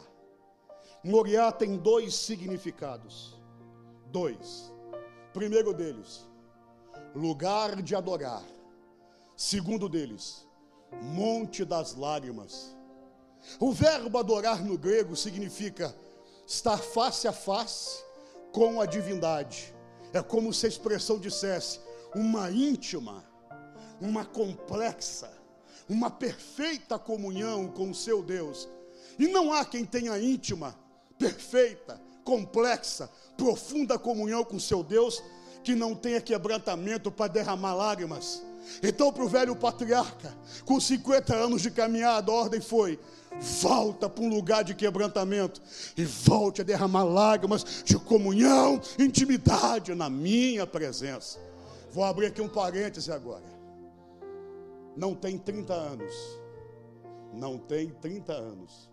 [1.04, 3.40] Moriá tem dois significados.
[4.08, 4.74] Dois.
[5.32, 6.26] Primeiro deles,
[7.14, 8.44] lugar de adorar.
[9.38, 10.44] Segundo deles,
[11.04, 12.76] monte das lágrimas.
[13.60, 15.96] O verbo adorar no grego significa
[16.48, 18.04] estar face a face
[18.52, 19.72] com a divindade.
[20.12, 23.24] É como se a expressão dissesse: uma íntima,
[24.00, 25.32] uma complexa,
[25.88, 28.68] uma perfeita comunhão com o seu Deus.
[29.18, 30.76] E não há quem tenha íntima,
[31.18, 35.22] perfeita, complexa, profunda comunhão com o seu Deus
[35.64, 38.42] que não tenha quebrantamento para derramar lágrimas.
[38.84, 40.34] Então, para o velho patriarca,
[40.66, 43.00] com 50 anos de caminhada, a ordem foi:
[43.62, 45.62] volta para um lugar de quebrantamento
[45.98, 51.49] e volte a derramar lágrimas de comunhão, intimidade na minha presença.
[51.92, 53.46] Vou abrir aqui um parêntese agora.
[54.96, 56.14] Não tem 30 anos.
[57.34, 58.90] Não tem 30 anos.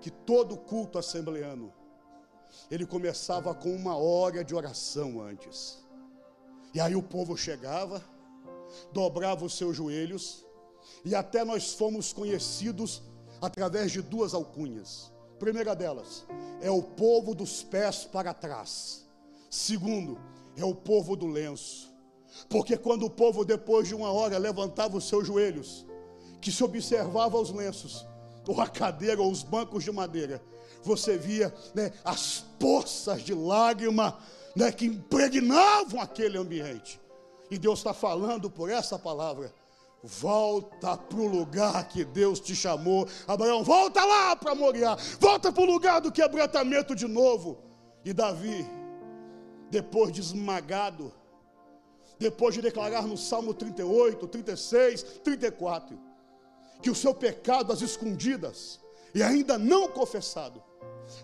[0.00, 1.72] Que todo culto assembleano
[2.70, 5.84] ele começava com uma hora de oração antes.
[6.72, 8.02] E aí o povo chegava,
[8.92, 10.46] dobrava os seus joelhos,
[11.04, 13.02] e até nós fomos conhecidos
[13.40, 15.12] através de duas alcunhas.
[15.38, 16.26] Primeira delas
[16.60, 19.06] é o povo dos pés para trás.
[19.48, 20.18] Segundo,
[20.56, 21.90] é o povo do lenço.
[22.48, 25.86] Porque quando o povo, depois de uma hora, levantava os seus joelhos,
[26.40, 28.06] que se observava os lenços,
[28.46, 30.42] ou a cadeira, ou os bancos de madeira,
[30.82, 34.18] você via né, as poças de lágrima
[34.56, 37.00] né, que impregnavam aquele ambiente.
[37.50, 39.52] E Deus está falando por essa palavra.
[40.02, 43.06] Volta para o lugar que Deus te chamou.
[43.26, 44.96] Abraão, volta lá para Moriá.
[45.18, 47.58] Volta para o lugar do quebrantamento de novo.
[48.02, 48.66] E Davi,
[49.70, 51.12] depois de esmagado,
[52.18, 55.98] depois de declarar no Salmo 38, 36, 34,
[56.82, 58.80] que o seu pecado às escondidas
[59.14, 60.62] e ainda não confessado,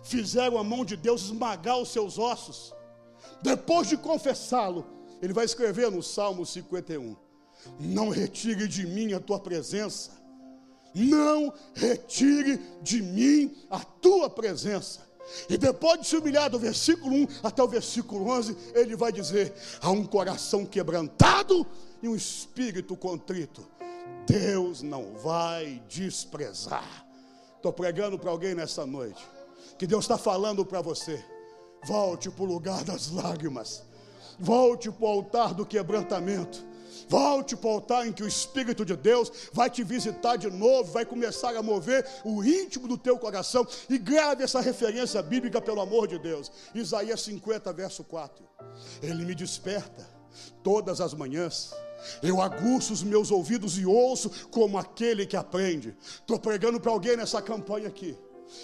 [0.03, 2.73] fizeram a mão de Deus esmagar os seus ossos.
[3.41, 4.85] Depois de confessá-lo,
[5.21, 7.15] ele vai escrever no Salmo 51:
[7.79, 10.11] Não retire de mim a tua presença,
[10.93, 15.06] não retire de mim a tua presença.
[15.49, 19.53] E depois de se humilhar do versículo 1 até o versículo 11, ele vai dizer:
[19.81, 21.65] há um coração quebrantado
[22.01, 23.65] e um espírito contrito.
[24.25, 27.05] Deus não vai desprezar.
[27.55, 29.25] Estou pregando para alguém nessa noite.
[29.77, 31.23] Que Deus está falando para você.
[31.85, 33.83] Volte para o lugar das lágrimas.
[34.39, 36.66] Volte para o altar do quebrantamento.
[37.07, 40.91] Volte para o altar em que o Espírito de Deus vai te visitar de novo,
[40.91, 43.65] vai começar a mover o íntimo do teu coração.
[43.89, 46.51] E grave essa referência bíblica, pelo amor de Deus.
[46.75, 48.45] Isaías 50, verso 4.
[49.01, 50.07] Ele me desperta
[50.63, 51.73] todas as manhãs.
[52.21, 55.95] Eu aguço os meus ouvidos e ouço como aquele que aprende.
[56.01, 58.15] Estou pregando para alguém nessa campanha aqui,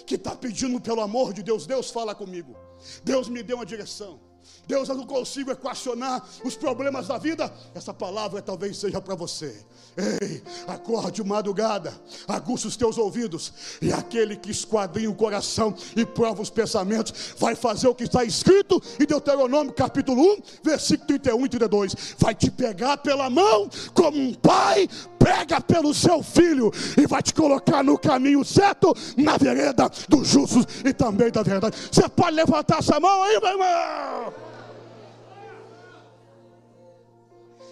[0.06, 1.66] que está pedindo pelo amor de Deus.
[1.66, 2.54] Deus fala comigo.
[3.02, 4.20] Deus me deu uma direção.
[4.66, 7.52] Deus, eu não consigo equacionar os problemas da vida.
[7.74, 9.54] Essa palavra talvez seja para você.
[9.96, 11.92] Ei, acorde madrugada,
[12.26, 17.54] aguça os teus ouvidos, e aquele que esquadrinha o coração e prova os pensamentos, vai
[17.54, 21.96] fazer o que está escrito em Deuteronômio capítulo 1, versículo 31 e 32.
[22.18, 24.88] Vai te pegar pela mão como um pai
[25.24, 30.66] pega pelo seu filho e vai te colocar no caminho certo, na vereda dos justos
[30.84, 31.78] e também da verdade.
[31.90, 34.33] Você pode levantar essa mão aí, meu irmão?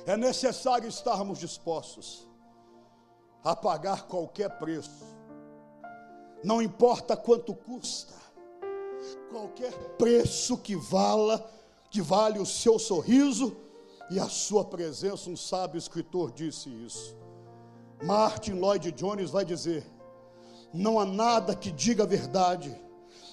[0.06, 2.28] É necessário estarmos dispostos
[3.44, 5.04] a pagar qualquer preço,
[6.42, 8.14] não importa quanto custa,
[9.30, 11.48] qualquer preço que vala,
[11.90, 13.56] que vale o seu sorriso
[14.10, 15.30] e a sua presença.
[15.30, 17.16] Um sábio escritor disse isso.
[18.02, 19.86] Martin Lloyd Jones vai dizer:
[20.72, 22.76] não há nada que diga a verdade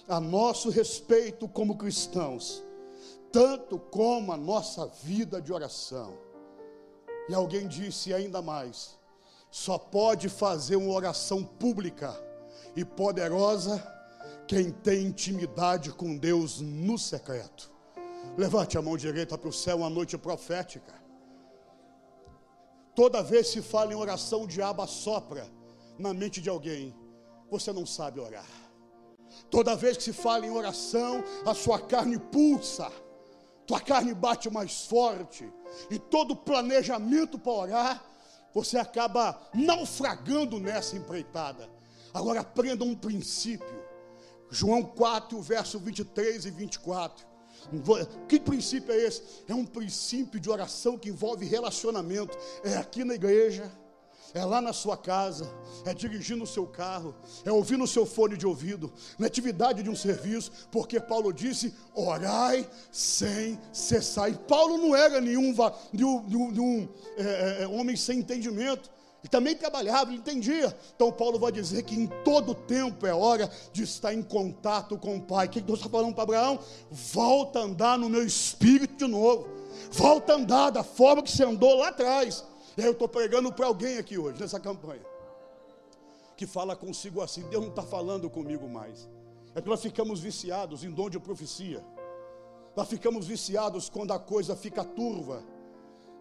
[0.07, 2.63] a nosso respeito como cristãos,
[3.31, 6.28] tanto como a nossa vida de oração.
[7.29, 8.97] E alguém disse ainda mais:
[9.51, 12.19] só pode fazer uma oração pública
[12.75, 13.81] e poderosa
[14.47, 17.71] quem tem intimidade com Deus no secreto.
[18.35, 20.93] Levante a mão direita para o céu, uma noite profética.
[22.95, 25.47] Toda vez que se fala em oração, o diabo assopra
[25.99, 26.95] na mente de alguém.
[27.51, 28.45] Você não sabe orar.
[29.51, 32.91] Toda vez que se fala em oração, a sua carne pulsa,
[33.69, 35.47] tua carne bate mais forte,
[35.91, 38.05] e todo planejamento para orar,
[38.51, 41.69] você acaba naufragando nessa empreitada.
[42.11, 43.79] Agora aprenda um princípio.
[44.49, 47.27] João 4, verso 23 e 24.
[48.27, 49.21] Que princípio é esse?
[49.47, 52.35] É um princípio de oração que envolve relacionamento.
[52.63, 53.71] É aqui na igreja,
[54.33, 55.49] é lá na sua casa,
[55.85, 59.89] é dirigindo o seu carro, é ouvindo o seu fone de ouvido, na atividade de
[59.89, 64.29] um serviço, porque Paulo disse: orai sem cessar.
[64.29, 65.55] E Paulo não era nenhum,
[67.17, 68.89] é, é, é, homem sem entendimento.
[69.21, 70.73] E também trabalhava, ele entendia.
[70.95, 75.17] Então Paulo vai dizer que em todo tempo é hora de estar em contato com
[75.17, 75.47] o Pai.
[75.47, 76.59] O que Deus está falando para Abraão?
[76.89, 79.45] Volta a andar no meu espírito de novo.
[79.91, 82.45] Volta a andar da forma que você andou lá atrás.
[82.79, 85.05] Aí eu estou pregando para alguém aqui hoje, nessa campanha.
[86.37, 89.09] Que fala consigo assim, Deus não está falando comigo mais.
[89.53, 91.83] É que nós ficamos viciados em dom de profecia.
[92.75, 95.43] Nós ficamos viciados quando a coisa fica turva.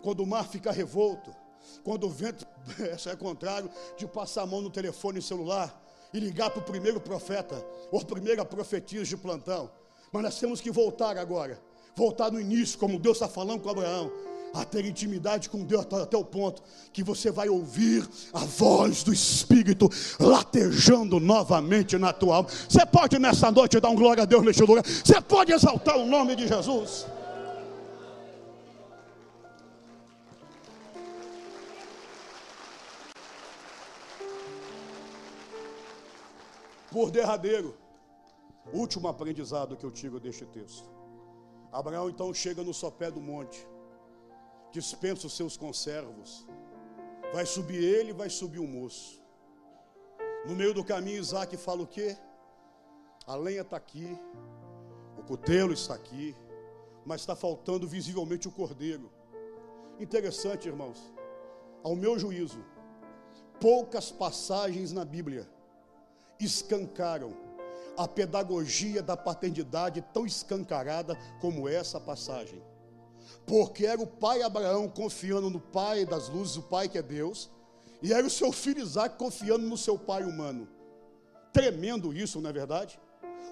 [0.03, 1.35] Quando o mar fica revolto
[1.83, 2.47] quando o vento,
[3.07, 7.65] é contrário, de passar a mão no telefone celular e ligar para o primeiro profeta,
[7.91, 9.71] ou primeira profetisa de plantão.
[10.13, 11.61] Mas nós temos que voltar agora,
[11.95, 14.11] voltar no início, como Deus está falando com Abraão,
[14.55, 19.13] a ter intimidade com Deus até o ponto que você vai ouvir a voz do
[19.13, 22.49] Espírito latejando novamente na tua alma.
[22.69, 26.07] Você pode nessa noite dar um glória a Deus neste lugar, você pode exaltar o
[26.07, 27.07] nome de Jesus.
[36.91, 37.77] Por derradeiro,
[38.73, 40.89] último aprendizado que eu tiro deste texto.
[41.71, 43.67] Abraão então chega no sopé do monte,
[44.73, 46.47] dispensa os seus conservos,
[47.33, 49.23] vai subir ele, vai subir o moço.
[50.47, 52.17] No meio do caminho, Isaac fala o quê?
[53.27, 54.19] A lenha está aqui,
[55.19, 56.35] o cutelo está aqui,
[57.05, 59.11] mas está faltando visivelmente o cordeiro.
[59.99, 61.13] Interessante, irmãos,
[61.83, 62.65] ao meu juízo,
[63.61, 65.49] poucas passagens na Bíblia
[66.39, 67.37] escancaram
[67.97, 72.63] a pedagogia da paternidade tão escancarada como essa passagem.
[73.47, 77.51] Porque era o pai Abraão confiando no pai das luzes, o pai que é Deus,
[78.03, 80.69] e era o seu filho Isaac confiando no seu pai humano.
[81.53, 83.01] Tremendo isso, não é verdade?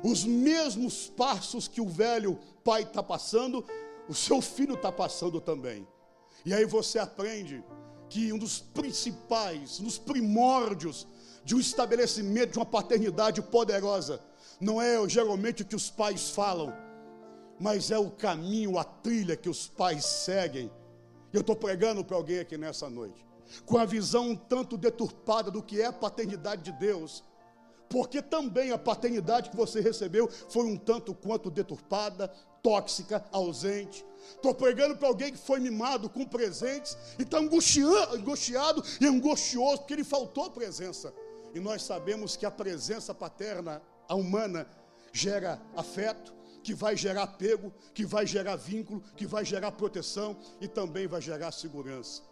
[0.03, 3.65] Os mesmos passos que o velho pai está passando,
[4.09, 5.87] o seu filho está passando também.
[6.45, 7.65] E aí você aprende
[8.09, 11.07] que um dos principais, um dos primórdios
[11.45, 14.21] de um estabelecimento de uma paternidade poderosa.
[14.61, 16.73] Não é geralmente o que os pais falam,
[17.59, 20.71] mas é o caminho, a trilha que os pais seguem.
[21.33, 23.27] Eu estou pregando para alguém aqui nessa noite,
[23.65, 27.23] com a visão um tanto deturpada do que é a paternidade de Deus,
[27.89, 32.29] porque também a paternidade que você recebeu foi um tanto quanto deturpada,
[32.63, 34.05] tóxica, ausente.
[34.35, 39.95] Estou pregando para alguém que foi mimado com presentes e está angustiado e angustioso porque
[39.95, 41.15] lhe faltou presença.
[41.55, 44.67] E nós sabemos que a presença paterna, a humana,
[45.13, 46.35] gera afeto,
[46.67, 51.21] que vai gerar apego, que vai gerar vínculo, que vai gerar proteção e também vai
[51.21, 52.23] gerar segurança.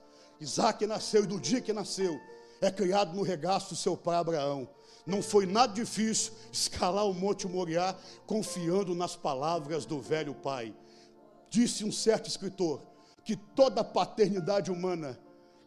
[0.41, 2.21] Isaac nasceu e do dia que nasceu,
[2.61, 4.69] é criado no regaço do seu pai Abraão.
[5.07, 7.97] Não foi nada difícil escalar o Monte Moriá
[8.27, 10.75] confiando nas palavras do velho pai.
[11.49, 12.83] Disse um certo escritor
[13.23, 15.17] que toda paternidade humana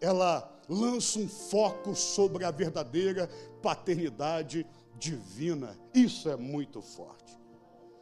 [0.01, 3.29] ela lança um foco sobre a verdadeira
[3.63, 4.67] paternidade
[4.99, 5.79] divina.
[5.93, 7.36] Isso é muito forte.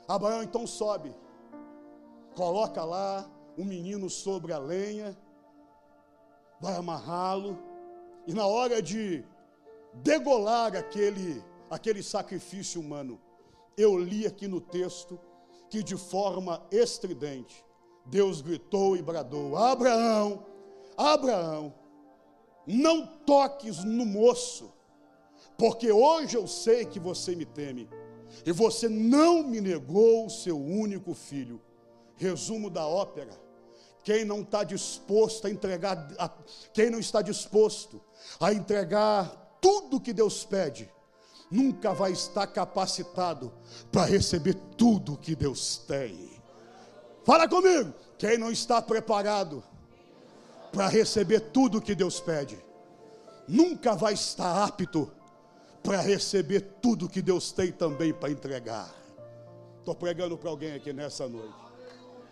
[0.08, 1.16] Abraão então sobe,
[2.36, 5.18] coloca lá o menino sobre a lenha,
[6.60, 7.58] vai amarrá-lo,
[8.28, 9.24] E na hora de
[9.94, 13.22] degolar aquele, aquele sacrifício humano,
[13.78, 15.20] eu li aqui no texto
[15.70, 17.64] que de forma estridente,
[18.06, 20.46] Deus gritou e bradou: Abraão,
[20.98, 21.74] Abraão,
[22.66, 24.74] não toques no moço,
[25.58, 27.88] porque hoje eu sei que você me teme,
[28.46, 31.62] e você não me negou o seu único filho.
[32.16, 33.32] Resumo da ópera:
[34.04, 36.30] quem não está disposto a entregar, a,
[36.74, 38.02] quem não está disposto
[38.40, 40.90] a entregar tudo que Deus pede,
[41.50, 43.52] nunca vai estar capacitado
[43.92, 46.30] para receber tudo que Deus tem.
[47.24, 49.64] Fala comigo, quem não está preparado
[50.72, 52.64] para receber tudo que Deus pede,
[53.48, 55.12] nunca vai estar apto
[55.86, 58.94] para receber tudo que Deus tem também para entregar.
[59.78, 61.54] Estou pregando para alguém aqui nessa noite.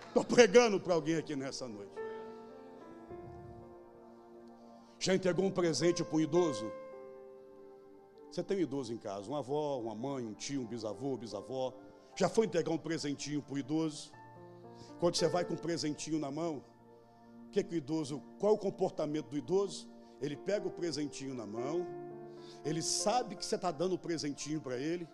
[0.07, 1.91] Estou pregando para alguém aqui nessa noite.
[4.97, 6.71] Já entregou um presente para um idoso?
[8.31, 11.73] Você tem um idoso em casa, uma avó, uma mãe, um tio, um bisavô, bisavó.
[12.15, 14.11] Já foi entregar um presentinho para o idoso?
[14.99, 16.63] Quando você vai com um presentinho na mão,
[17.53, 19.87] que, que o idoso, qual o comportamento do idoso?
[20.19, 21.85] Ele pega o presentinho na mão,
[22.63, 25.07] ele sabe que você está dando o presentinho para ele,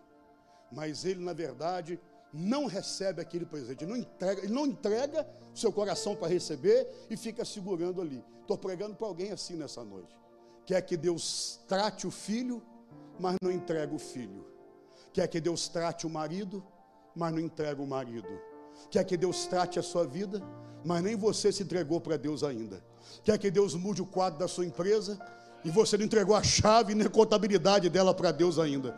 [0.71, 1.99] mas ele, na verdade,
[2.31, 7.17] não recebe aquele presente, ele não entrega, ele não entrega seu coração para receber e
[7.17, 8.23] fica segurando ali.
[8.41, 10.15] Estou pregando para alguém assim nessa noite.
[10.65, 12.61] Quer que Deus trate o filho,
[13.19, 14.45] mas não entrega o filho.
[15.11, 16.63] Quer que Deus trate o marido,
[17.15, 18.29] mas não entrega o marido.
[18.89, 20.41] Quer que Deus trate a sua vida,
[20.85, 22.83] mas nem você se entregou para Deus ainda.
[23.23, 25.19] Quer que Deus mude o quadro da sua empresa
[25.63, 28.95] e você não entregou a chave nem a contabilidade dela para Deus ainda.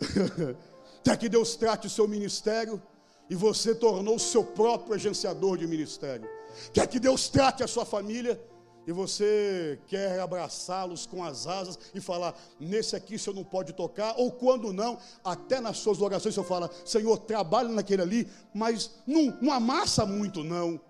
[1.02, 2.80] Quer que Deus trate o seu ministério
[3.28, 6.28] e você tornou o seu próprio agenciador de ministério.
[6.72, 8.40] Quer que Deus trate a sua família
[8.86, 13.72] e você quer abraçá-los com as asas e falar: nesse aqui o senhor não pode
[13.72, 18.28] tocar, ou quando não, até nas suas orações o senhor fala: Senhor, trabalha naquele ali,
[18.52, 20.80] mas não, não amassa muito, não.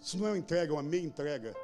[0.00, 1.54] Isso não é uma entrega, é uma meia entrega.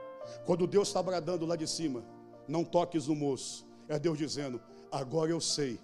[0.45, 2.03] Quando Deus está bradando lá de cima,
[2.49, 5.79] não toques no moço, é Deus dizendo: agora eu sei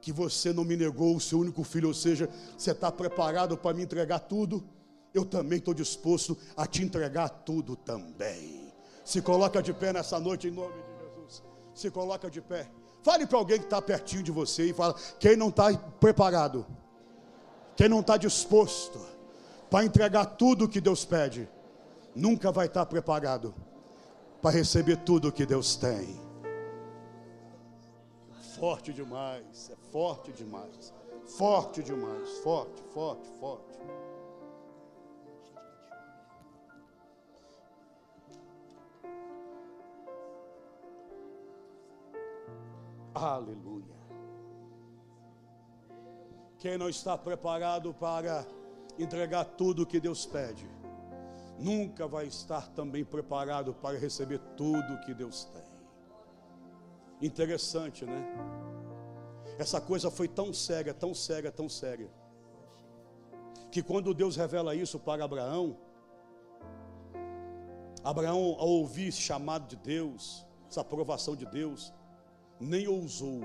[0.00, 3.74] que você não me negou o seu único filho, ou seja, você está preparado para
[3.74, 4.64] me entregar tudo,
[5.12, 8.72] eu também estou disposto a te entregar tudo também.
[9.04, 11.42] Se coloca de pé nessa noite em nome de Jesus.
[11.74, 12.70] Se coloca de pé.
[13.02, 16.66] Fale para alguém que está pertinho de você e fala: quem não está preparado,
[17.76, 19.00] quem não está disposto
[19.70, 21.48] para entregar tudo que Deus pede,
[22.14, 23.54] nunca vai estar tá preparado
[24.40, 26.28] para receber tudo que Deus tem
[28.58, 30.92] forte demais, é forte demais,
[31.38, 33.78] forte demais, forte, forte, forte.
[43.14, 43.84] Aleluia.
[46.58, 48.44] Quem não está preparado para
[48.98, 50.68] entregar tudo que Deus pede,
[51.58, 55.68] nunca vai estar também preparado para receber tudo que Deus tem.
[57.20, 58.24] Interessante, né?
[59.58, 62.08] Essa coisa foi tão séria, tão séria, tão séria,
[63.72, 65.76] que quando Deus revela isso para Abraão,
[68.04, 71.92] Abraão, ao ouvir esse chamado de Deus, essa aprovação de Deus,
[72.60, 73.40] nem ousou,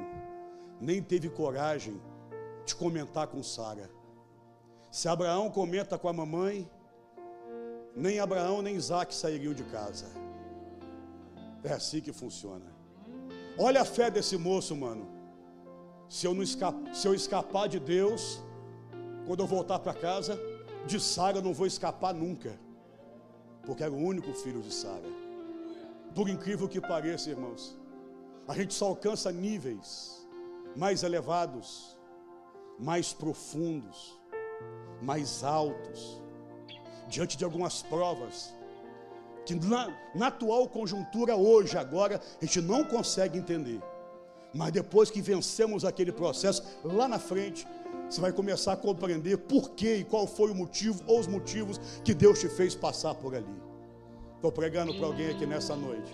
[0.80, 2.00] nem teve coragem
[2.66, 3.90] de comentar com Sara.
[4.92, 6.70] Se Abraão comenta com a mamãe,
[7.96, 10.06] nem Abraão nem Isaac sairiam de casa.
[11.64, 12.66] É assim que funciona.
[13.58, 15.08] Olha a fé desse moço, mano.
[16.10, 18.42] Se eu, não escapa, se eu escapar de Deus,
[19.26, 20.40] quando eu voltar para casa,
[20.86, 22.60] de Sara eu não vou escapar nunca.
[23.66, 25.08] Porque era o único filho de Sara.
[26.14, 27.78] Por incrível que pareça, irmãos,
[28.48, 30.28] a gente só alcança níveis
[30.76, 31.98] mais elevados,
[32.80, 34.20] mais profundos,
[35.02, 36.22] mais altos,
[37.08, 38.56] diante de algumas provas,
[39.46, 43.82] que na, na atual conjuntura hoje, agora, a gente não consegue entender.
[44.54, 47.68] Mas depois que vencemos aquele processo, lá na frente,
[48.10, 51.80] você vai começar a compreender por que e qual foi o motivo ou os motivos
[52.04, 53.62] que Deus te fez passar por ali.
[54.36, 56.14] Estou pregando para alguém aqui nessa noite.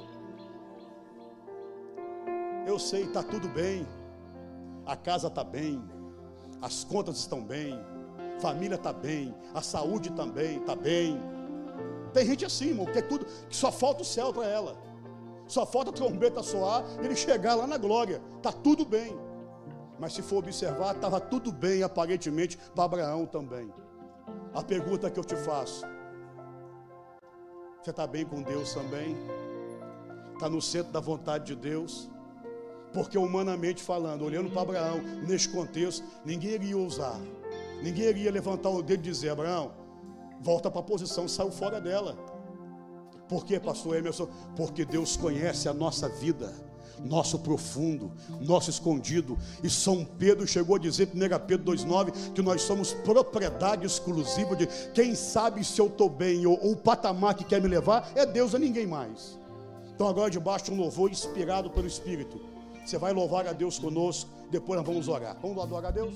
[2.66, 3.86] Eu sei, está tudo bem,
[4.86, 5.84] a casa está bem,
[6.62, 7.78] as contas estão bem,
[8.40, 11.20] família está bem, a saúde também está bem
[12.14, 14.78] tem gente assim, irmão, que é tudo, que só falta o céu para ela.
[15.48, 18.22] Só falta a trombeta soar ele chegar lá na glória.
[18.38, 19.18] Está tudo bem.
[20.00, 23.72] Mas se for observar, estava tudo bem aparentemente para Abraão também.
[24.54, 25.86] A pergunta que eu te faço:
[27.82, 29.16] você está bem com Deus também?
[30.34, 32.10] está no centro da vontade de Deus.
[32.94, 37.20] Porque humanamente falando, olhando para Abraão, neste contexto, ninguém iria ousar,
[37.82, 39.72] ninguém iria levantar o dedo e dizer: Abraão,
[40.42, 42.18] volta para a posição, saiu fora dela.
[43.28, 44.28] Por quê, pastor Emerson?
[44.56, 46.52] Porque Deus conhece a nossa vida,
[47.04, 48.12] nosso profundo,
[48.42, 49.38] nosso escondido.
[49.64, 54.66] E São Pedro chegou a dizer, 1 Pedro 2,9, que nós somos propriedade exclusiva de
[54.94, 58.26] quem sabe se eu estou bem, ou, ou o patamar que quer me levar é
[58.26, 59.38] Deus, é ninguém mais.
[59.94, 62.42] Então agora debaixo de um louvor inspirado pelo Espírito.
[62.84, 65.38] Você vai louvar a Deus conosco, depois nós vamos orar.
[65.40, 66.16] Vamos adorar a Deus?